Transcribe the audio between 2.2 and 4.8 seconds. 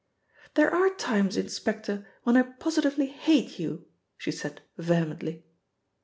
when I positively hate you!" she said